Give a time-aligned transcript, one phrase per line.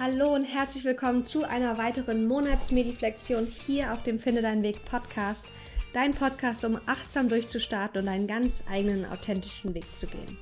[0.00, 5.44] Hallo und herzlich willkommen zu einer weiteren Monatsmediflexion hier auf dem Finde Deinen Weg Podcast.
[5.92, 10.38] Dein Podcast, um achtsam durchzustarten und einen ganz eigenen, authentischen Weg zu gehen.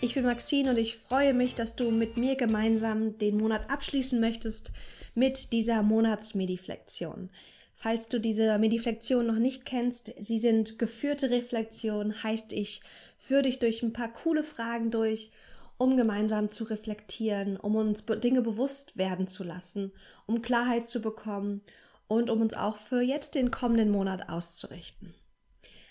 [0.00, 4.18] Ich bin Maxine und ich freue mich, dass du mit mir gemeinsam den Monat abschließen
[4.18, 4.72] möchtest
[5.14, 7.28] mit dieser Monatsmediflexion.
[7.74, 12.80] Falls du diese Mediflexion noch nicht kennst, sie sind geführte Reflexionen, heißt ich
[13.18, 15.30] führe dich durch ein paar coole Fragen durch
[15.78, 19.92] um gemeinsam zu reflektieren, um uns Dinge bewusst werden zu lassen,
[20.26, 21.62] um Klarheit zu bekommen
[22.08, 25.14] und um uns auch für jetzt den kommenden Monat auszurichten.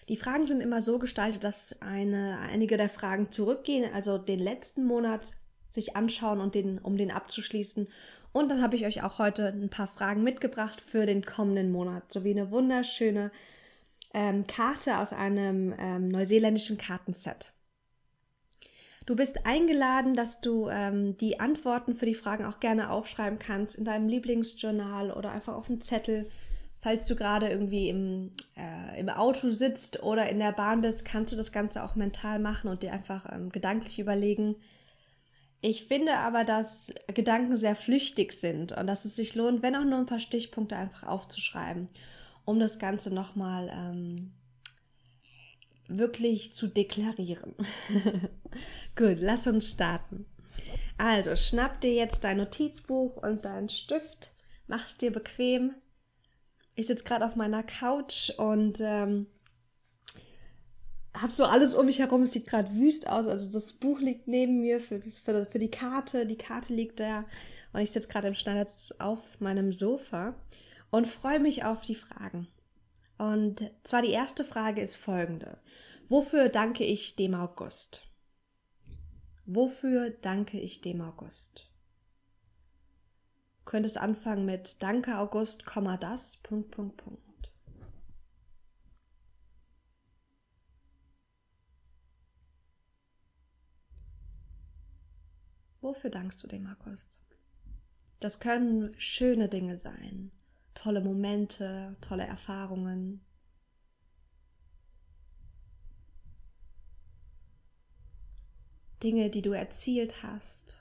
[0.08, 4.86] Die Fragen sind immer so gestaltet, dass eine, einige der Fragen zurückgehen, also den letzten
[4.86, 5.34] Monat
[5.70, 7.88] sich anschauen und den, um den abzuschließen.
[8.32, 12.12] Und dann habe ich euch auch heute ein paar Fragen mitgebracht für den kommenden Monat,
[12.12, 13.32] sowie eine wunderschöne
[14.14, 17.52] ähm, Karte aus einem ähm, neuseeländischen Kartenset.
[19.06, 23.76] Du bist eingeladen, dass du ähm, die Antworten für die Fragen auch gerne aufschreiben kannst
[23.76, 26.28] in deinem Lieblingsjournal oder einfach auf dem Zettel.
[26.82, 31.32] Falls du gerade irgendwie im, äh, im Auto sitzt oder in der Bahn bist, kannst
[31.32, 34.56] du das Ganze auch mental machen und dir einfach ähm, gedanklich überlegen.
[35.62, 39.84] Ich finde aber, dass Gedanken sehr flüchtig sind und dass es sich lohnt, wenn auch
[39.84, 41.88] nur ein paar Stichpunkte einfach aufzuschreiben,
[42.44, 44.32] um das Ganze nochmal ähm,
[45.88, 47.56] wirklich zu deklarieren.
[48.96, 50.26] Gut, lass uns starten.
[50.98, 54.32] Also, schnapp dir jetzt dein Notizbuch und deinen Stift,
[54.68, 55.76] mach's dir bequem.
[56.76, 59.28] Ich sitze gerade auf meiner Couch und ähm,
[61.14, 62.24] hab so alles um mich herum.
[62.24, 63.28] Es sieht gerade wüst aus.
[63.28, 66.26] Also das Buch liegt neben mir für, das, für, für die Karte.
[66.26, 67.26] Die Karte liegt da
[67.74, 70.36] und ich sitze gerade im Schneidersitz auf meinem Sofa
[70.92, 72.48] und freue mich auf die Fragen.
[73.18, 75.58] Und zwar die erste Frage ist folgende.
[76.10, 78.08] Wofür danke ich dem August?
[79.46, 81.70] Wofür danke ich dem August?
[83.60, 85.66] Du könntest anfangen mit Danke August,
[86.00, 87.26] das, Punkt, Punkt, Punkt.
[95.82, 97.20] Wofür dankst du dem August?
[98.20, 100.32] Das können schöne Dinge sein,
[100.76, 103.22] tolle Momente, tolle Erfahrungen.
[109.02, 110.78] Dinge, die du erzielt hast.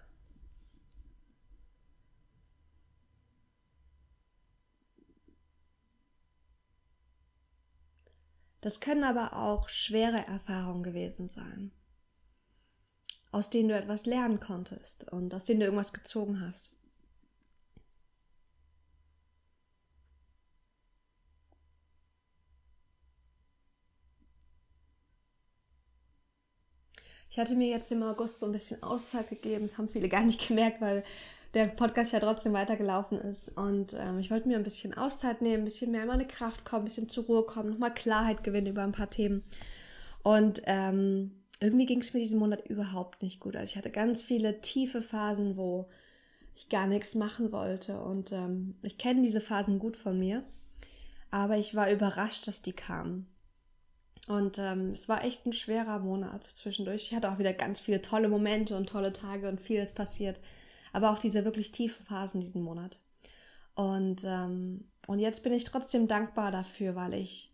[8.61, 11.71] Das können aber auch schwere Erfahrungen gewesen sein,
[13.31, 16.74] aus denen du etwas lernen konntest und aus denen du irgendwas gezogen hast.
[27.35, 29.67] Ich hatte mir jetzt im August so ein bisschen Auszeit gegeben.
[29.67, 31.03] Das haben viele gar nicht gemerkt, weil
[31.53, 33.49] der Podcast ja trotzdem weitergelaufen ist.
[33.59, 36.65] Und ähm, ich wollte mir ein bisschen Auszeit nehmen, ein bisschen mehr in meine Kraft
[36.65, 39.43] kommen, ein bisschen zur Ruhe kommen, nochmal Klarheit gewinnen über ein paar Themen.
[40.23, 43.57] Und ähm, irgendwie ging es mir diesen Monat überhaupt nicht gut.
[43.57, 45.89] Also ich hatte ganz viele tiefe Phasen, wo
[46.55, 47.99] ich gar nichts machen wollte.
[47.99, 50.45] Und ähm, ich kenne diese Phasen gut von mir.
[51.33, 53.27] Aber ich war überrascht, dass die kamen.
[54.27, 57.03] Und ähm, es war echt ein schwerer Monat zwischendurch.
[57.03, 60.41] Ich hatte auch wieder ganz viele tolle Momente und tolle Tage und vieles passiert.
[60.93, 62.97] Aber auch diese wirklich tiefen Phasen diesen Monat.
[63.75, 67.53] Und, ähm, und jetzt bin ich trotzdem dankbar dafür, weil ich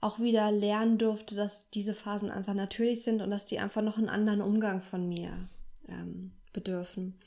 [0.00, 3.96] auch wieder lernen durfte, dass diese Phasen einfach natürlich sind und dass die einfach noch
[3.96, 5.48] einen anderen Umgang von mir
[5.88, 7.18] ähm, bedürfen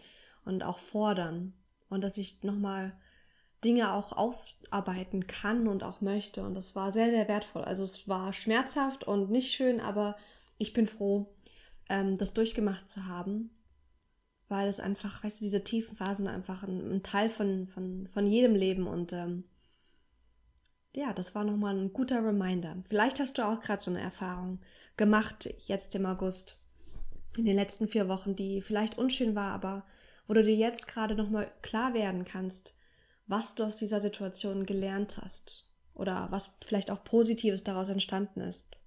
[0.46, 1.54] und auch fordern.
[1.90, 2.94] Und dass ich nochmal
[3.64, 6.44] Dinge auch aufarbeiten kann und auch möchte.
[6.44, 7.64] Und das war sehr, sehr wertvoll.
[7.64, 10.16] Also es war schmerzhaft und nicht schön, aber
[10.58, 11.34] ich bin froh,
[11.90, 13.50] ähm, das durchgemacht zu haben,
[14.48, 18.28] weil es einfach, weißt du, diese tiefen Phasen einfach ein, ein Teil von, von, von
[18.28, 19.44] jedem Leben und ähm,
[20.96, 22.76] ja, das war nochmal ein guter Reminder.
[22.90, 24.60] Vielleicht hast du auch gerade so eine Erfahrung
[24.96, 26.58] gemacht, jetzt im August,
[27.38, 29.86] in den letzten vier Wochen, die vielleicht unschön war, aber
[30.28, 32.77] wo du dir jetzt gerade nochmal klar werden kannst,
[33.28, 38.78] was du aus dieser Situation gelernt hast oder was vielleicht auch Positives daraus entstanden ist.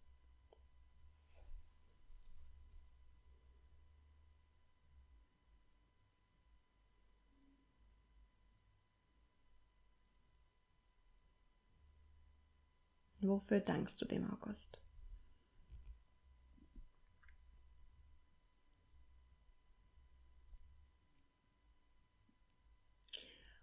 [13.21, 14.79] Wofür dankst du dem August?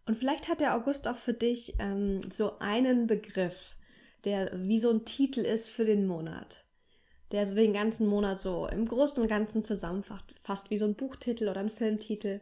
[0.07, 3.75] Und vielleicht hat der August auch für dich ähm, so einen Begriff,
[4.23, 6.63] der wie so ein Titel ist für den Monat.
[7.33, 10.95] Der so den ganzen Monat so im Großen und Ganzen zusammenfasst, fast wie so ein
[10.95, 12.39] Buchtitel oder ein Filmtitel.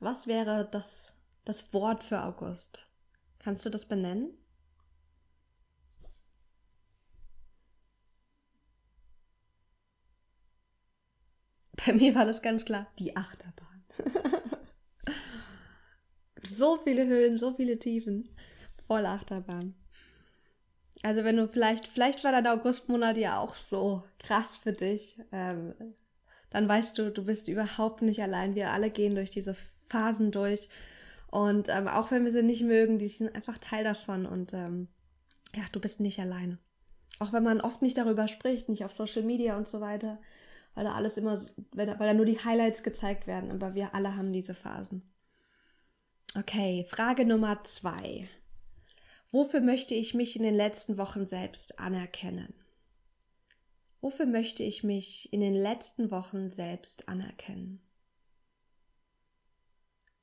[0.00, 1.14] was wäre das,
[1.44, 2.84] das Wort für August?
[3.38, 4.30] Kannst du das benennen?
[11.86, 13.84] Bei mir war das ganz klar die Achterbahn.
[16.42, 18.28] so viele Höhen, so viele Tiefen.
[18.86, 19.74] Voll Achterbahn.
[21.02, 25.74] Also wenn du vielleicht, vielleicht war dein Augustmonat ja auch so krass für dich, ähm,
[26.50, 28.54] dann weißt du, du bist überhaupt nicht allein.
[28.54, 29.56] Wir alle gehen durch diese
[29.88, 30.68] Phasen durch.
[31.30, 34.26] Und ähm, auch wenn wir sie nicht mögen, die sind einfach Teil davon.
[34.26, 34.88] Und ähm,
[35.54, 36.58] ja, du bist nicht alleine.
[37.18, 40.18] Auch wenn man oft nicht darüber spricht, nicht auf Social Media und so weiter,
[40.74, 41.40] weil da alles immer,
[41.72, 43.50] weil da nur die Highlights gezeigt werden.
[43.50, 45.11] Aber wir alle haben diese Phasen.
[46.34, 48.26] Okay, Frage Nummer zwei.
[49.32, 52.54] Wofür möchte ich mich in den letzten Wochen selbst anerkennen?
[54.00, 57.82] Wofür möchte ich mich in den letzten Wochen selbst anerkennen?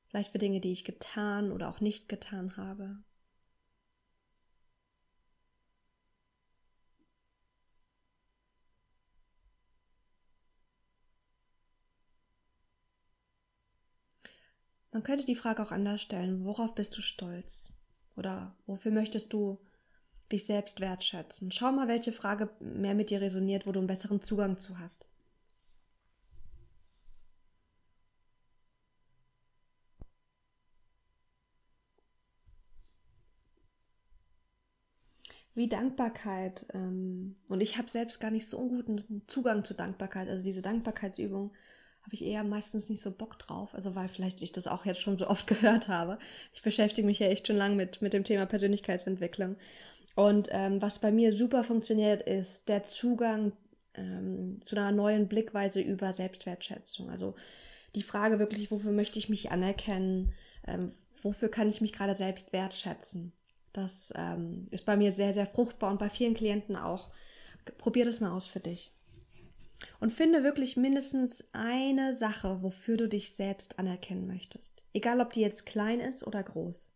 [0.08, 2.98] Vielleicht für Dinge, die ich getan oder auch nicht getan habe.
[14.92, 17.72] Man könnte die Frage auch anders stellen, worauf bist du stolz?
[18.16, 19.58] Oder wofür möchtest du
[20.32, 21.52] dich selbst wertschätzen?
[21.52, 25.06] Schau mal, welche Frage mehr mit dir resoniert, wo du einen besseren Zugang zu hast.
[35.54, 36.66] wie Dankbarkeit.
[36.74, 40.28] Ähm, und ich habe selbst gar nicht so einen guten Zugang zu Dankbarkeit.
[40.28, 41.52] Also diese Dankbarkeitsübung
[42.02, 43.74] habe ich eher meistens nicht so Bock drauf.
[43.74, 46.18] Also weil vielleicht ich das auch jetzt schon so oft gehört habe.
[46.52, 49.56] Ich beschäftige mich ja echt schon lange mit, mit dem Thema Persönlichkeitsentwicklung.
[50.16, 53.52] Und ähm, was bei mir super funktioniert, ist der Zugang
[53.94, 57.10] ähm, zu einer neuen Blickweise über Selbstwertschätzung.
[57.10, 57.34] Also
[57.94, 60.32] die Frage wirklich, wofür möchte ich mich anerkennen?
[60.66, 60.92] Ähm,
[61.22, 63.32] wofür kann ich mich gerade selbst wertschätzen?
[63.72, 67.10] Das ähm, ist bei mir sehr, sehr fruchtbar und bei vielen Klienten auch.
[67.78, 68.92] Probier das mal aus für dich.
[69.98, 74.82] Und finde wirklich mindestens eine Sache, wofür du dich selbst anerkennen möchtest.
[74.92, 76.90] Egal, ob die jetzt klein ist oder groß.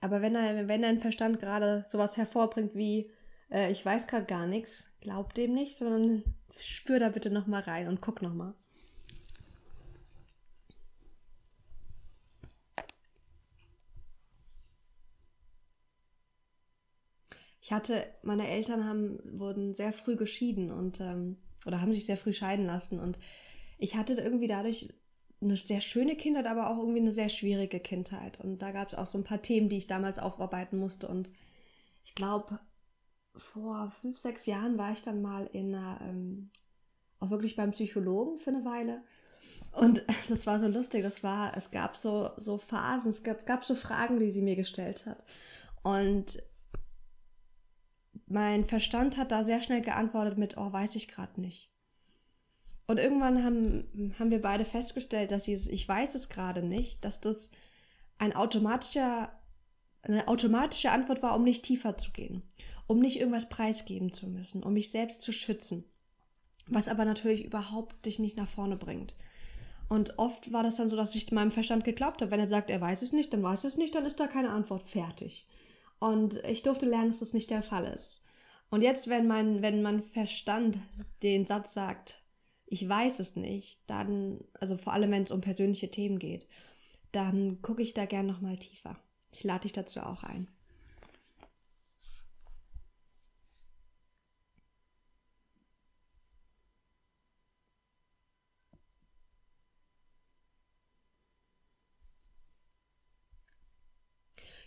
[0.00, 3.10] Aber wenn, wenn dein Verstand gerade sowas hervorbringt wie,
[3.50, 6.22] äh, ich weiß gerade gar nichts, glaub dem nicht, sondern
[6.58, 8.54] spür da bitte nochmal rein und guck nochmal.
[17.66, 21.36] Ich hatte, meine Eltern haben, wurden sehr früh geschieden und ähm,
[21.66, 23.00] oder haben sich sehr früh scheiden lassen.
[23.00, 23.18] Und
[23.76, 24.94] ich hatte irgendwie dadurch
[25.40, 28.38] eine sehr schöne Kindheit, aber auch irgendwie eine sehr schwierige Kindheit.
[28.38, 31.08] Und da gab es auch so ein paar Themen, die ich damals aufarbeiten musste.
[31.08, 31.28] Und
[32.04, 32.60] ich glaube,
[33.34, 36.50] vor fünf, sechs Jahren war ich dann mal in einer, ähm,
[37.18, 39.02] auch wirklich beim Psychologen für eine Weile.
[39.72, 41.02] Und das war so lustig.
[41.02, 44.54] Das war, es gab so, so Phasen, es gab, gab so Fragen, die sie mir
[44.54, 45.24] gestellt hat.
[45.82, 46.40] Und
[48.26, 51.70] mein Verstand hat da sehr schnell geantwortet mit, oh, weiß ich gerade nicht.
[52.86, 57.20] Und irgendwann haben, haben wir beide festgestellt, dass dieses Ich weiß es gerade nicht, dass
[57.20, 57.50] das
[58.18, 59.32] ein automatischer,
[60.02, 62.42] eine automatische Antwort war, um nicht tiefer zu gehen,
[62.86, 65.84] um nicht irgendwas preisgeben zu müssen, um mich selbst zu schützen.
[66.68, 69.14] Was aber natürlich überhaupt dich nicht nach vorne bringt.
[69.88, 72.32] Und oft war das dann so, dass ich meinem Verstand geglaubt habe.
[72.32, 74.50] Wenn er sagt, er weiß es nicht, dann weiß es nicht, dann ist da keine
[74.50, 75.46] Antwort fertig.
[75.98, 78.22] Und ich durfte lernen, dass das nicht der Fall ist.
[78.70, 80.78] Und jetzt, wenn mein, wenn mein Verstand
[81.22, 82.22] den Satz sagt,
[82.66, 86.46] ich weiß es nicht, dann, also vor allem wenn es um persönliche Themen geht,
[87.12, 88.98] dann gucke ich da gern nochmal tiefer.
[89.32, 90.50] Ich lade dich dazu auch ein.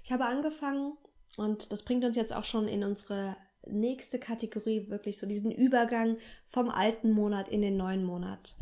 [0.03, 0.97] Ich habe angefangen,
[1.37, 3.35] und das bringt uns jetzt auch schon in unsere
[3.67, 6.17] nächste Kategorie, wirklich so diesen Übergang
[6.49, 8.55] vom alten Monat in den neuen Monat.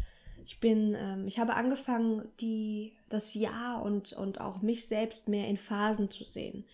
[0.45, 5.47] Ich bin, ähm, ich habe angefangen, die, das Jahr und, und auch mich selbst mehr
[5.47, 6.65] in Phasen zu sehen.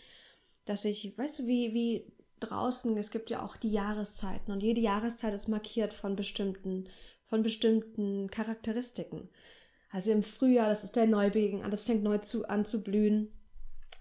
[0.65, 2.05] Dass ich, weißt du, wie, wie
[2.39, 6.87] draußen, es gibt ja auch die Jahreszeiten und jede Jahreszeit ist markiert von bestimmten,
[7.25, 9.29] von bestimmten Charakteristiken.
[9.91, 13.31] Also im Frühjahr, das ist der Neubeginn, alles fängt neu zu, an zu blühen.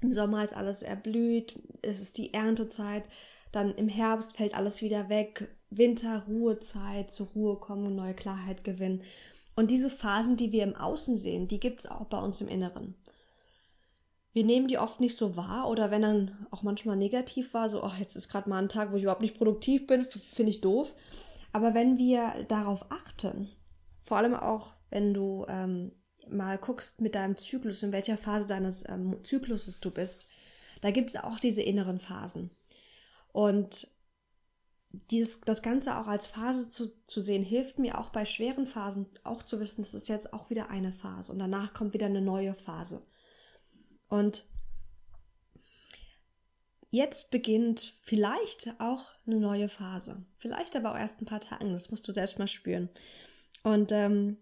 [0.01, 3.05] Im Sommer ist alles erblüht, es ist die Erntezeit.
[3.53, 5.55] Dann im Herbst fällt alles wieder weg.
[5.71, 9.03] Winter, Ruhezeit, zur Ruhe kommen, neue Klarheit gewinnen.
[9.55, 12.49] Und diese Phasen, die wir im Außen sehen, die gibt es auch bei uns im
[12.49, 12.95] Inneren.
[14.33, 17.83] Wir nehmen die oft nicht so wahr oder wenn dann auch manchmal negativ war, so,
[17.83, 20.63] ach, jetzt ist gerade mal ein Tag, wo ich überhaupt nicht produktiv bin, finde ich
[20.63, 20.95] doof.
[21.53, 23.51] Aber wenn wir darauf achten,
[24.03, 25.93] vor allem auch, wenn du ähm,
[26.31, 30.27] mal guckst mit deinem Zyklus, in welcher Phase deines ähm, Zykluses du bist,
[30.81, 32.51] da gibt es auch diese inneren Phasen.
[33.33, 33.89] Und
[34.93, 39.07] dieses, das Ganze auch als Phase zu, zu sehen, hilft mir auch bei schweren Phasen
[39.25, 42.21] auch zu wissen, das ist jetzt auch wieder eine Phase und danach kommt wieder eine
[42.21, 43.03] neue Phase.
[44.09, 44.45] Und
[46.91, 50.27] jetzt beginnt vielleicht auch eine neue Phase.
[50.37, 51.73] Vielleicht aber auch erst ein paar Tagen.
[51.73, 52.91] Das musst du selbst mal spüren.
[53.63, 54.37] Und ähm,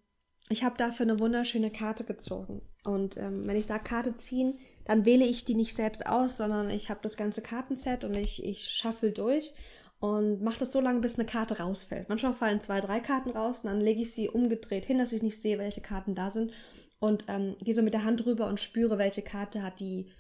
[0.49, 2.63] ich habe dafür eine wunderschöne Karte gezogen.
[2.85, 6.71] Und ähm, wenn ich sage Karte ziehen, dann wähle ich die nicht selbst aus, sondern
[6.71, 9.53] ich habe das ganze Kartenset und ich, ich schaffel durch
[10.01, 12.09] und mache das so lange, bis eine Karte rausfällt.
[12.09, 15.23] Manchmal fallen zwei, drei Karten raus und dann lege ich sie umgedreht hin, dass ich
[15.23, 16.53] nicht sehe, welche Karten da sind
[16.99, 20.11] und ähm, gehe so mit der Hand rüber und spüre, welche Karte hat die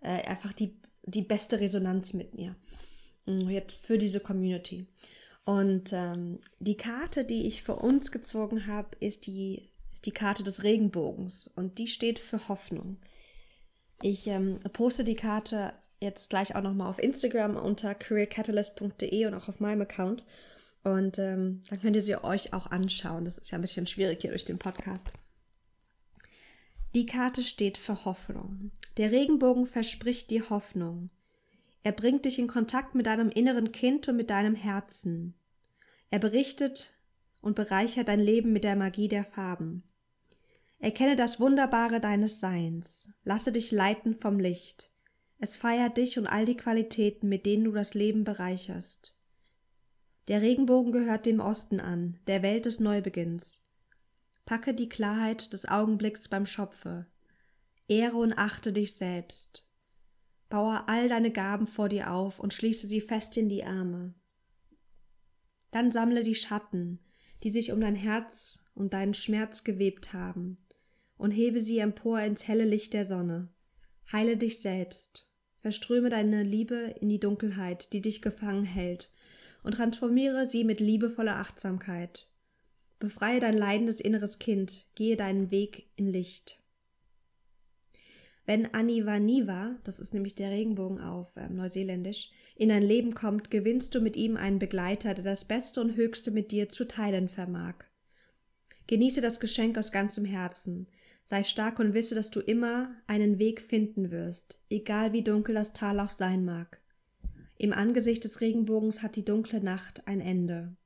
[0.00, 2.56] äh, einfach die, die beste Resonanz mit mir.
[3.26, 4.86] Mm, jetzt für diese Community.
[5.44, 10.42] Und ähm, die Karte, die ich für uns gezogen habe, ist die, ist die Karte
[10.42, 12.98] des Regenbogens und die steht für Hoffnung.
[14.00, 19.48] Ich ähm, poste die Karte jetzt gleich auch nochmal auf Instagram unter careercatalyst.de und auch
[19.48, 20.24] auf meinem Account.
[20.84, 23.24] Und ähm, dann könnt ihr sie euch auch anschauen.
[23.24, 25.12] Das ist ja ein bisschen schwierig hier durch den Podcast.
[26.94, 28.70] Die Karte steht für Hoffnung.
[28.96, 31.10] Der Regenbogen verspricht dir Hoffnung.
[31.82, 35.34] Er bringt dich in Kontakt mit deinem inneren Kind und mit deinem Herzen.
[36.10, 36.94] Er berichtet
[37.40, 39.82] und bereichert dein Leben mit der Magie der Farben.
[40.80, 43.10] Erkenne das Wunderbare deines Seins.
[43.24, 44.90] Lasse dich leiten vom Licht.
[45.40, 49.14] Es feiert dich und all die Qualitäten, mit denen du das Leben bereicherst.
[50.28, 53.60] Der Regenbogen gehört dem Osten an, der Welt des Neubeginns.
[54.44, 57.06] Packe die Klarheit des Augenblicks beim Schopfe.
[57.88, 59.66] Ehre und achte dich selbst.
[60.48, 64.14] Baue all deine Gaben vor dir auf und schließe sie fest in die Arme.
[65.70, 67.00] Dann sammle die Schatten,
[67.42, 70.56] die sich um dein Herz und deinen Schmerz gewebt haben,
[71.18, 73.48] und hebe sie empor ins helle Licht der Sonne.
[74.10, 75.28] Heile dich selbst.
[75.60, 79.10] Verströme deine Liebe in die Dunkelheit, die dich gefangen hält,
[79.62, 82.32] und transformiere sie mit liebevoller Achtsamkeit.
[83.00, 86.60] Befreie dein leidendes inneres Kind, gehe deinen Weg in Licht.
[88.46, 93.94] Wenn Anivaniva, das ist nämlich der Regenbogen auf äh, Neuseeländisch, in dein Leben kommt, gewinnst
[93.94, 97.74] du mit ihm einen Begleiter, der das Beste und Höchste mit dir zu teilen vermag.
[98.86, 100.88] Genieße das Geschenk aus ganzem Herzen,
[101.30, 105.74] Sei stark und wisse, dass du immer einen Weg finden wirst, egal wie dunkel das
[105.74, 106.80] Tal auch sein mag.
[107.58, 110.76] Im Angesicht des Regenbogens hat die dunkle Nacht ein Ende.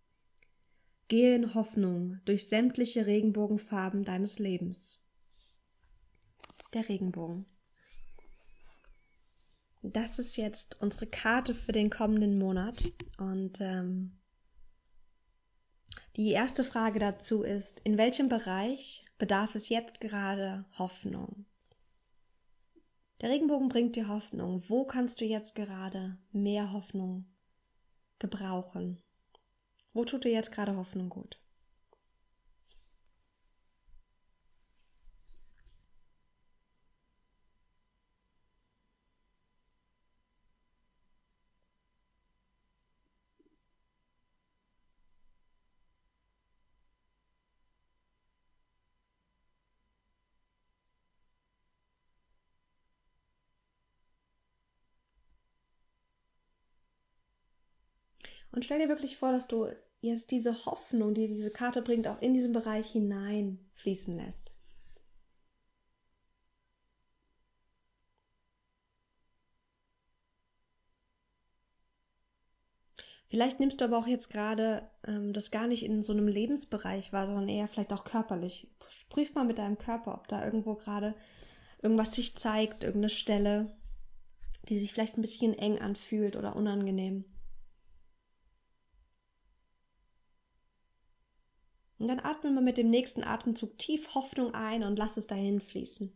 [1.08, 5.00] Gehe in Hoffnung durch sämtliche Regenbogenfarben deines Lebens.
[6.72, 7.44] Der Regenbogen.
[9.82, 12.82] Das ist jetzt unsere Karte für den kommenden Monat.
[13.18, 14.18] Und ähm,
[16.16, 21.45] die erste Frage dazu ist, in welchem Bereich bedarf es jetzt gerade Hoffnung?
[23.21, 24.64] Der Regenbogen bringt dir Hoffnung.
[24.67, 27.26] Wo kannst du jetzt gerade mehr Hoffnung
[28.19, 29.00] gebrauchen?
[29.93, 31.38] Wo tut dir jetzt gerade Hoffnung gut?
[58.52, 59.66] Und stell dir wirklich vor, dass du
[60.00, 64.52] jetzt diese Hoffnung, die diese Karte bringt, auch in diesen Bereich hineinfließen lässt.
[73.32, 77.14] Vielleicht nimmst du aber auch jetzt gerade ähm, das gar nicht in so einem Lebensbereich
[77.14, 78.68] wahr, sondern eher vielleicht auch körperlich.
[79.09, 81.14] Prüf mal mit deinem Körper, ob da irgendwo gerade
[81.80, 83.75] irgendwas sich zeigt, irgendeine Stelle,
[84.68, 87.25] die sich vielleicht ein bisschen eng anfühlt oder unangenehm.
[92.02, 95.61] Und dann atme mal mit dem nächsten Atemzug tief Hoffnung ein und lass es dahin
[95.61, 96.12] fließen.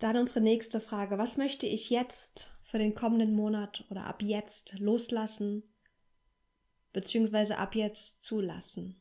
[0.00, 1.16] Dann unsere nächste Frage.
[1.16, 5.62] Was möchte ich jetzt für den kommenden Monat oder ab jetzt loslassen,
[6.92, 8.96] beziehungsweise ab jetzt zulassen?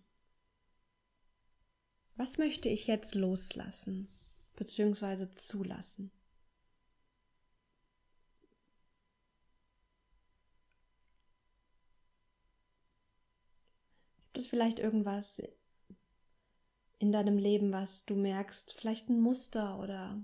[2.16, 4.21] Was möchte ich jetzt loslassen?
[4.56, 5.30] Bzw.
[5.32, 6.12] zulassen.
[14.34, 15.42] Gibt es vielleicht irgendwas
[17.00, 20.24] in deinem Leben, was du merkst, vielleicht ein Muster oder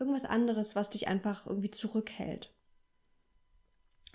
[0.00, 2.52] irgendwas anderes, was dich einfach irgendwie zurückhält.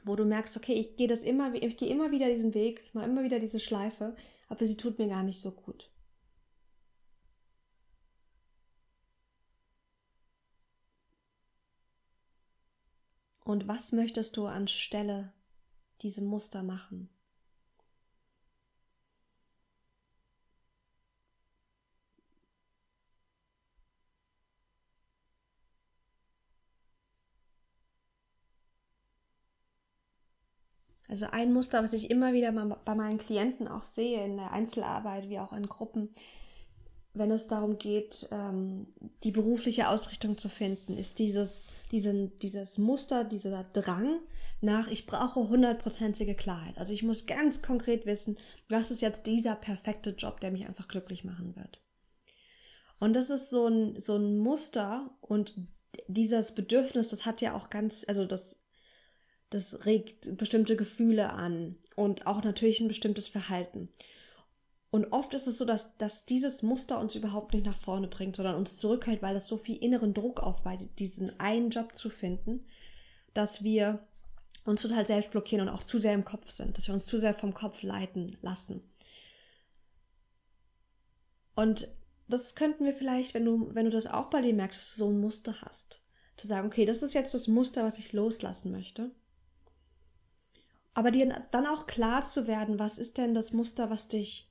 [0.04, 2.94] Wo du merkst, okay, ich gehe das immer, ich gehe immer wieder diesen Weg, ich
[2.94, 4.16] mache immer wieder diese Schleife,
[4.50, 5.90] aber sie tut mir gar nicht so gut.
[13.46, 15.32] Und was möchtest du anstelle
[16.02, 17.10] diesem Muster machen?
[31.08, 35.30] Also ein Muster, was ich immer wieder bei meinen Klienten auch sehe, in der Einzelarbeit
[35.30, 36.10] wie auch in Gruppen,
[37.16, 38.88] wenn es darum geht, ähm,
[39.24, 44.20] die berufliche Ausrichtung zu finden, ist dieses, diesen, dieses Muster, dieser Drang
[44.62, 46.78] nach, ich brauche hundertprozentige Klarheit.
[46.78, 48.38] Also ich muss ganz konkret wissen,
[48.70, 51.82] was ist jetzt dieser perfekte Job, der mich einfach glücklich machen wird.
[53.00, 55.56] Und das ist so ein, so ein Muster und
[56.08, 58.62] dieses Bedürfnis, das hat ja auch ganz, also das,
[59.50, 63.90] das regt bestimmte Gefühle an und auch natürlich ein bestimmtes Verhalten.
[64.96, 68.38] Und oft ist es so, dass, dass dieses Muster uns überhaupt nicht nach vorne bringt,
[68.38, 72.66] sondern uns zurückhält, weil es so viel inneren Druck aufweist, diesen einen Job zu finden,
[73.34, 74.08] dass wir
[74.64, 77.20] uns total selbst blockieren und auch zu sehr im Kopf sind, dass wir uns zu
[77.20, 78.84] sehr vom Kopf leiten lassen.
[81.56, 81.90] Und
[82.30, 85.00] das könnten wir vielleicht, wenn du, wenn du das auch bei dir merkst, dass du
[85.00, 86.00] so ein Muster hast,
[86.38, 89.12] zu sagen, okay, das ist jetzt das Muster, was ich loslassen möchte.
[90.94, 94.48] Aber dir dann auch klar zu werden, was ist denn das Muster, was dich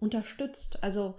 [0.00, 0.82] unterstützt.
[0.82, 1.16] Also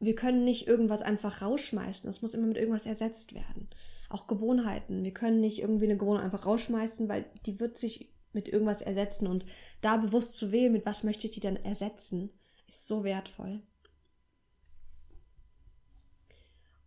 [0.00, 2.06] wir können nicht irgendwas einfach rausschmeißen.
[2.06, 3.68] Das muss immer mit irgendwas ersetzt werden.
[4.08, 5.04] Auch Gewohnheiten.
[5.04, 9.26] Wir können nicht irgendwie eine Gewohnheit einfach rausschmeißen, weil die wird sich mit irgendwas ersetzen.
[9.26, 9.46] Und
[9.80, 12.30] da bewusst zu wählen, mit was möchte ich die denn ersetzen,
[12.68, 13.62] ist so wertvoll.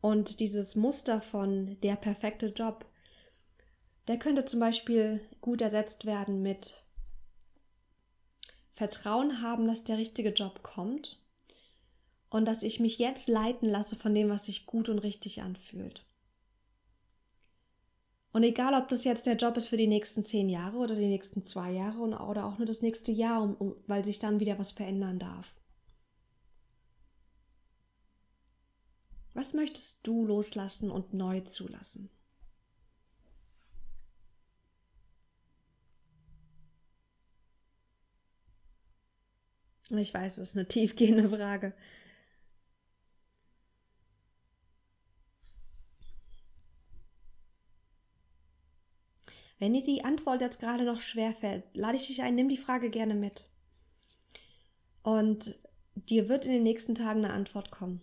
[0.02, 2.86] Und dieses Muster von der perfekte Job,
[4.08, 6.82] der könnte zum Beispiel gut ersetzt werden mit
[8.80, 11.20] Vertrauen haben, dass der richtige Job kommt
[12.30, 16.06] und dass ich mich jetzt leiten lasse von dem, was sich gut und richtig anfühlt.
[18.32, 21.08] Und egal, ob das jetzt der Job ist für die nächsten zehn Jahre oder die
[21.08, 24.58] nächsten zwei Jahre oder auch nur das nächste Jahr, um, um, weil sich dann wieder
[24.58, 25.54] was verändern darf.
[29.34, 32.10] Was möchtest du loslassen und neu zulassen?
[39.98, 41.74] Ich weiß, das ist eine tiefgehende Frage.
[49.58, 52.58] Wenn dir die Antwort jetzt gerade noch schwer fällt, lade ich dich ein, nimm die
[52.58, 53.46] Frage gerne mit.
[55.04, 55.56] Und
[55.96, 58.02] dir wird in den nächsten Tagen eine Antwort kommen.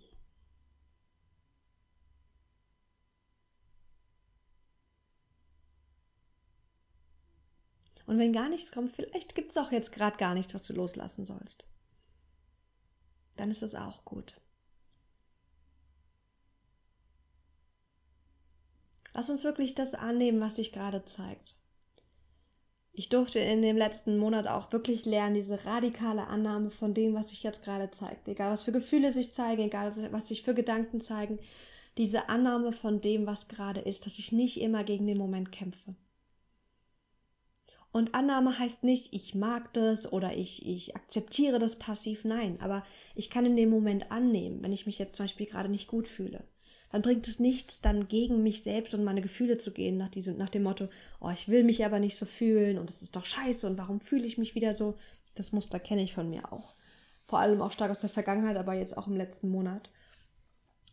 [8.06, 10.74] Und wenn gar nichts kommt, vielleicht gibt es auch jetzt gerade gar nichts, was du
[10.74, 11.64] loslassen sollst
[13.36, 14.40] dann ist das auch gut.
[19.14, 21.56] Lass uns wirklich das annehmen, was sich gerade zeigt.
[22.92, 27.28] Ich durfte in dem letzten Monat auch wirklich lernen, diese radikale Annahme von dem, was
[27.28, 28.26] sich jetzt gerade zeigt.
[28.28, 31.38] Egal, was für Gefühle sich zeigen, egal, was sich für Gedanken zeigen.
[31.98, 35.94] Diese Annahme von dem, was gerade ist, dass ich nicht immer gegen den Moment kämpfe.
[37.96, 42.26] Und Annahme heißt nicht, ich mag das oder ich, ich akzeptiere das passiv.
[42.26, 45.70] Nein, aber ich kann in dem Moment annehmen, wenn ich mich jetzt zum Beispiel gerade
[45.70, 46.44] nicht gut fühle.
[46.92, 50.36] Dann bringt es nichts, dann gegen mich selbst und meine Gefühle zu gehen, nach, diesem,
[50.36, 50.90] nach dem Motto,
[51.22, 54.02] oh, ich will mich aber nicht so fühlen und es ist doch scheiße und warum
[54.02, 54.98] fühle ich mich wieder so?
[55.34, 56.74] Das Muster kenne ich von mir auch.
[57.26, 59.88] Vor allem auch stark aus der Vergangenheit, aber jetzt auch im letzten Monat.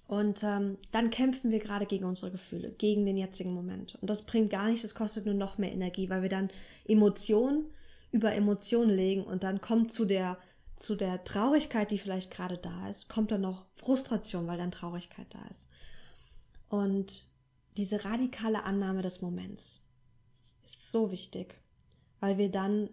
[0.08, 3.96] Und ähm, dann kämpfen wir gerade gegen unsere Gefühle, gegen den jetzigen Moment.
[4.02, 6.50] Und das bringt gar nichts, das kostet nur noch mehr Energie, weil wir dann
[6.86, 7.66] Emotionen
[8.12, 10.38] über Emotionen legen und dann kommt zu der,
[10.78, 15.28] zu der Traurigkeit, die vielleicht gerade da ist, kommt dann noch Frustration, weil dann Traurigkeit
[15.32, 15.68] da ist.
[16.70, 17.26] Und
[17.76, 19.82] diese radikale Annahme des Moments
[20.64, 21.60] ist so wichtig,
[22.20, 22.90] weil wir dann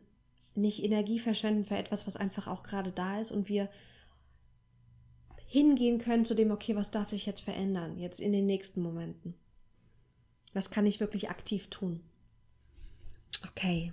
[0.55, 3.69] nicht Energie verschwenden für etwas, was einfach auch gerade da ist und wir
[5.51, 9.35] hingehen können zu dem, okay, was darf sich jetzt verändern, jetzt in den nächsten Momenten?
[10.53, 12.01] Was kann ich wirklich aktiv tun?
[13.49, 13.93] Okay.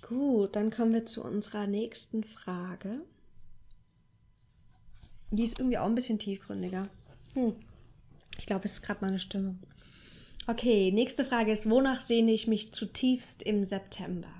[0.00, 3.04] Gut, dann kommen wir zu unserer nächsten Frage.
[5.32, 6.88] Die ist irgendwie auch ein bisschen tiefgründiger.
[7.34, 7.56] Hm.
[8.38, 9.58] Ich glaube, es ist gerade meine Stimme.
[10.46, 14.39] Okay, nächste Frage ist, wonach sehne ich mich zutiefst im September?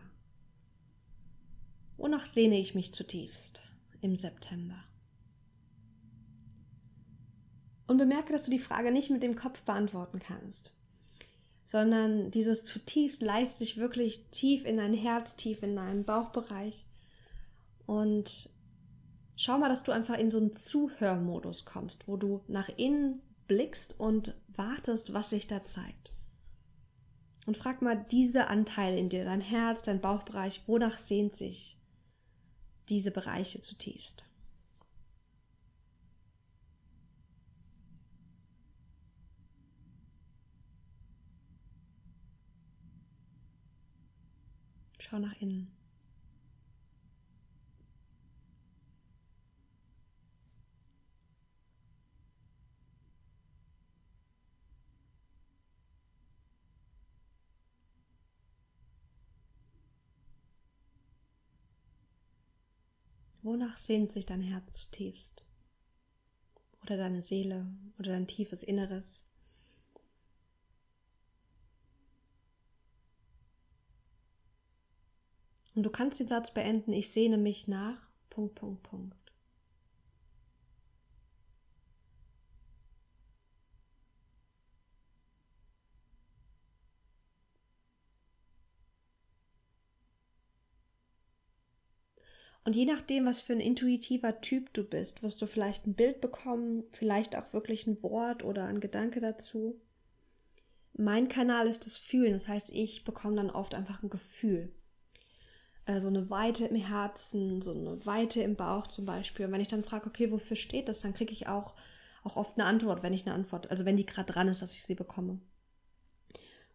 [2.00, 3.60] Wonach sehne ich mich zutiefst
[4.00, 4.82] im September?
[7.86, 10.72] Und bemerke, dass du die Frage nicht mit dem Kopf beantworten kannst,
[11.66, 16.86] sondern dieses zutiefst leitet dich wirklich tief in dein Herz, tief in deinen Bauchbereich.
[17.84, 18.48] Und
[19.36, 24.00] schau mal, dass du einfach in so einen Zuhörmodus kommst, wo du nach innen blickst
[24.00, 26.14] und wartest, was sich da zeigt.
[27.44, 31.76] Und frag mal diese Anteile in dir, dein Herz, dein Bauchbereich, wonach sehnt sich
[32.90, 34.24] diese Bereiche zutiefst?
[44.98, 45.79] Schau nach innen.
[63.50, 65.42] Wonach sehnt sich dein Herz zutiefst?
[66.84, 67.66] Oder deine Seele
[67.98, 69.24] oder dein tiefes Inneres?
[75.74, 79.19] Und du kannst den Satz beenden, ich sehne mich nach, Punkt, Punkt, Punkt.
[92.64, 96.20] Und je nachdem, was für ein intuitiver Typ du bist, wirst du vielleicht ein Bild
[96.20, 99.80] bekommen, vielleicht auch wirklich ein Wort oder ein Gedanke dazu.
[100.92, 104.72] Mein Kanal ist das Fühlen, das heißt, ich bekomme dann oft einfach ein Gefühl.
[105.86, 109.46] Äh, so eine Weite im Herzen, so eine Weite im Bauch zum Beispiel.
[109.46, 111.74] Und wenn ich dann frage, okay, wofür steht das, dann kriege ich auch,
[112.22, 114.74] auch oft eine Antwort, wenn ich eine Antwort, also wenn die gerade dran ist, dass
[114.74, 115.40] ich sie bekomme.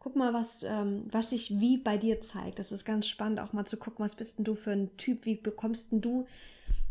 [0.05, 2.59] Guck mal, was, ähm, was sich wie bei dir zeigt.
[2.59, 5.25] Das ist ganz spannend, auch mal zu gucken, was bist denn du für ein Typ,
[5.25, 6.27] wie bekommst denn du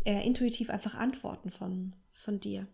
[0.03, 2.67] äh, intuitiv einfach Antworten von, von dir.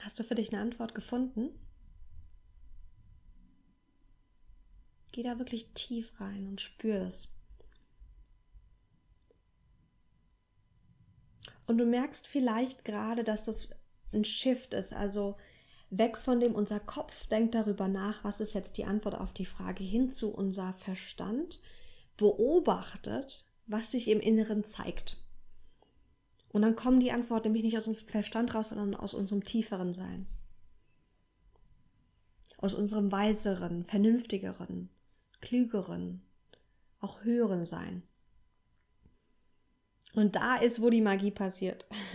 [0.00, 1.50] Hast du für dich eine Antwort gefunden?
[5.12, 7.28] Geh da wirklich tief rein und spür es.
[11.66, 13.68] Und du merkst vielleicht gerade, dass das
[14.12, 15.36] ein Shift ist, also
[15.90, 19.46] weg von dem unser Kopf denkt darüber nach, was ist jetzt die Antwort auf die
[19.46, 21.60] Frage, hin zu unser Verstand
[22.16, 25.18] beobachtet, was sich im Inneren zeigt.
[26.48, 29.92] Und dann kommen die Antworten nämlich nicht aus unserem Verstand raus, sondern aus unserem tieferen
[29.92, 30.26] Sein.
[32.58, 34.88] Aus unserem weiseren, vernünftigeren,
[35.40, 36.22] klügeren,
[37.00, 38.02] auch höheren Sein.
[40.16, 41.86] Und da ist, wo die Magie passiert.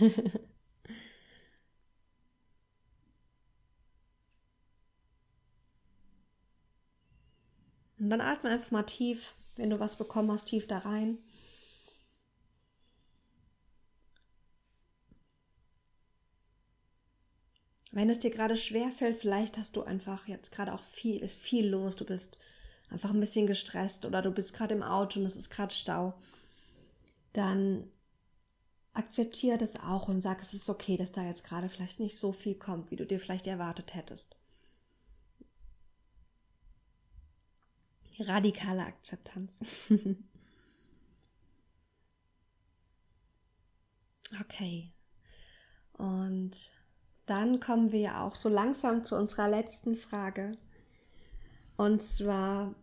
[8.00, 11.18] Und dann atme einfach mal tief, wenn du was bekommen hast, tief da rein.
[17.92, 21.36] Wenn es dir gerade schwer fällt, vielleicht hast du einfach jetzt gerade auch viel, ist
[21.36, 22.36] viel los, du bist
[22.90, 26.14] einfach ein bisschen gestresst oder du bist gerade im Auto und es ist gerade Stau
[27.32, 27.84] dann
[28.94, 32.32] akzeptiere das auch und sag, es ist okay, dass da jetzt gerade vielleicht nicht so
[32.32, 34.36] viel kommt, wie du dir vielleicht erwartet hättest.
[38.18, 39.58] Radikale Akzeptanz.
[44.40, 44.92] okay.
[45.94, 46.72] Und
[47.26, 50.52] dann kommen wir auch so langsam zu unserer letzten Frage.
[51.76, 52.74] Und zwar,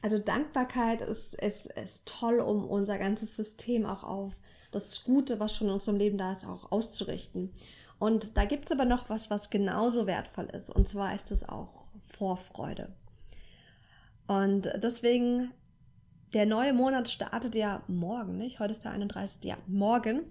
[0.00, 4.34] also Dankbarkeit ist, ist, ist toll, um unser ganzes System auch auf
[4.70, 7.52] das Gute, was schon in unserem Leben da ist, auch auszurichten.
[7.98, 10.70] Und da gibt es aber noch was, was genauso wertvoll ist.
[10.70, 12.92] Und zwar ist es auch Vorfreude.
[14.26, 15.50] Und deswegen,
[16.34, 18.60] der neue Monat startet ja morgen, nicht?
[18.60, 19.44] Heute ist der 31.
[19.44, 20.30] Ja, morgen.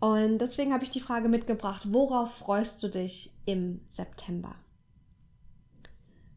[0.00, 4.54] Und deswegen habe ich die Frage mitgebracht, worauf freust du dich im September?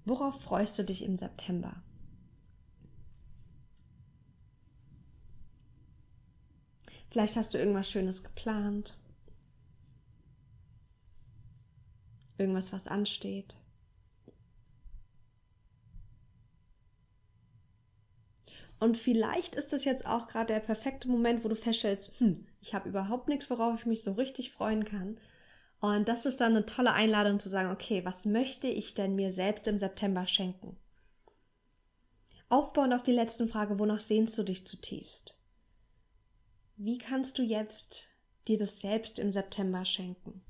[0.06, 1.84] Worauf freust du dich im September?
[7.12, 8.95] Vielleicht hast du irgendwas Schönes geplant.
[12.38, 13.54] Irgendwas, was ansteht.
[18.80, 22.74] Und vielleicht ist es jetzt auch gerade der perfekte Moment, wo du feststellst, hm, ich
[22.74, 25.19] habe überhaupt nichts, worauf ich mich so richtig freuen kann.
[25.82, 29.32] Und das ist dann eine tolle Einladung zu sagen, okay, was möchte ich denn mir
[29.32, 30.78] selbst im September schenken?
[32.50, 35.36] Aufbauend auf die letzten Frage, wonach sehnst du dich zutiefst?
[36.84, 38.08] Wie kannst du jetzt
[38.48, 40.41] dir das selbst im September schenken?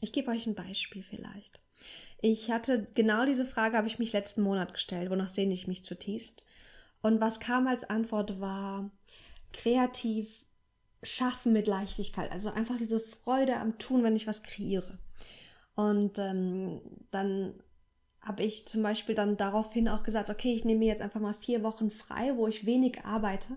[0.00, 1.60] Ich gebe euch ein Beispiel vielleicht.
[2.20, 5.84] Ich hatte genau diese Frage, habe ich mich letzten Monat gestellt, wonach sehne ich mich
[5.84, 6.42] zutiefst.
[7.02, 8.90] Und was kam als Antwort war
[9.52, 10.44] kreativ
[11.04, 12.32] schaffen mit Leichtigkeit.
[12.32, 14.98] Also einfach diese Freude am Tun, wenn ich was kreiere.
[15.76, 16.80] Und ähm,
[17.12, 17.62] dann
[18.22, 21.34] habe ich zum Beispiel dann daraufhin auch gesagt, okay, ich nehme mir jetzt einfach mal
[21.34, 23.56] vier Wochen frei, wo ich wenig arbeite,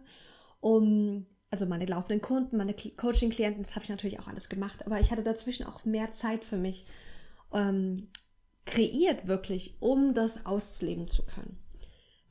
[0.59, 4.99] um, also meine laufenden Kunden, meine Coaching-Klienten, das habe ich natürlich auch alles gemacht, aber
[4.99, 6.85] ich hatte dazwischen auch mehr Zeit für mich
[7.53, 8.09] ähm,
[8.65, 11.59] kreiert, wirklich, um das ausleben zu können.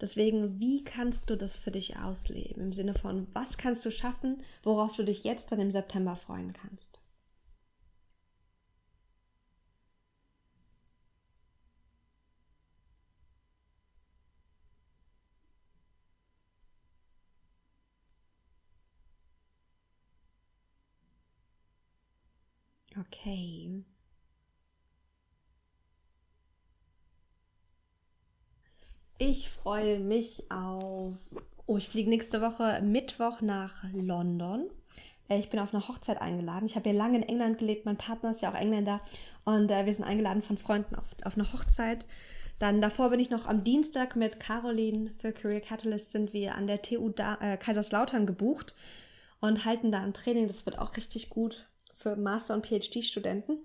[0.01, 2.61] Deswegen, wie kannst du das für dich ausleben?
[2.61, 6.53] Im Sinne von, was kannst du schaffen, worauf du dich jetzt dann im September freuen
[6.53, 6.99] kannst?
[23.01, 23.85] Okay.
[29.19, 31.17] Ich freue mich auf.
[31.67, 34.69] Oh, ich fliege nächste Woche Mittwoch nach London.
[35.29, 36.67] Äh, ich bin auf eine Hochzeit eingeladen.
[36.67, 37.85] Ich habe ja lange in England gelebt.
[37.85, 39.01] Mein Partner ist ja auch Engländer.
[39.45, 42.07] Und äh, wir sind eingeladen von Freunden auf, auf eine Hochzeit.
[42.59, 46.67] Dann davor bin ich noch am Dienstag mit Caroline für Career Catalyst sind wir an
[46.67, 48.75] der TU da, äh, Kaiserslautern gebucht
[49.41, 50.47] und halten da ein Training.
[50.47, 53.59] Das wird auch richtig gut für Master- und PhD-Studenten.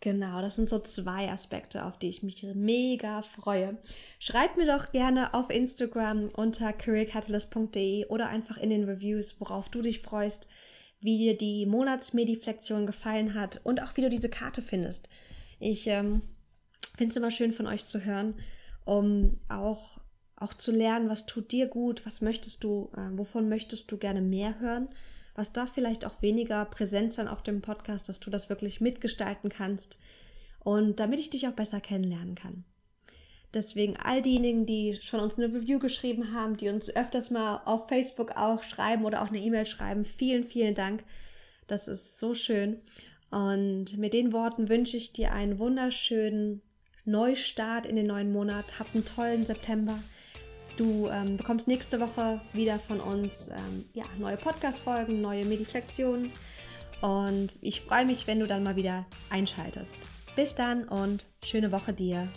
[0.00, 3.76] Genau, das sind so zwei Aspekte, auf die ich mich mega freue.
[4.18, 9.82] Schreibt mir doch gerne auf Instagram unter careercatalyst.de oder einfach in den Reviews, worauf du
[9.82, 10.48] dich freust,
[11.00, 15.06] wie dir die Monatsmediflexion gefallen hat und auch wie du diese Karte findest.
[15.58, 16.22] Ich ähm,
[16.96, 18.34] finde es immer schön von euch zu hören,
[18.86, 19.98] um auch,
[20.36, 24.22] auch zu lernen, was tut dir gut, was möchtest du, äh, wovon möchtest du gerne
[24.22, 24.88] mehr hören
[25.34, 29.50] was darf vielleicht auch weniger präsent sein auf dem Podcast, dass du das wirklich mitgestalten
[29.50, 29.98] kannst
[30.60, 32.64] und damit ich dich auch besser kennenlernen kann.
[33.52, 37.88] Deswegen all diejenigen, die schon uns eine Review geschrieben haben, die uns öfters mal auf
[37.88, 41.02] Facebook auch schreiben oder auch eine E-Mail schreiben, vielen, vielen Dank.
[41.66, 42.80] Das ist so schön.
[43.30, 46.62] Und mit den Worten wünsche ich dir einen wunderschönen
[47.04, 48.78] Neustart in den neuen Monat.
[48.78, 49.98] Hab einen tollen September.
[50.80, 56.32] Du ähm, bekommst nächste Woche wieder von uns ähm, ja, neue Podcast-Folgen, neue Mediflexionen.
[57.02, 59.94] Und ich freue mich, wenn du dann mal wieder einschaltest.
[60.36, 62.28] Bis dann und schöne Woche dir.